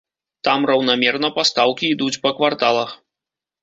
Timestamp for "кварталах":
2.43-3.01